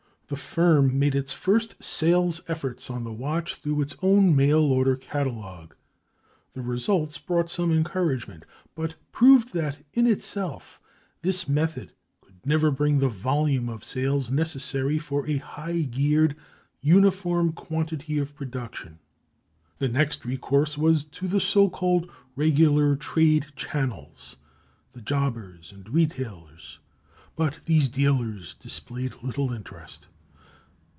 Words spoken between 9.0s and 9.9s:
proved that